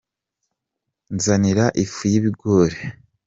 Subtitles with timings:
[1.15, 2.79] Nzanira ifu y'ibigori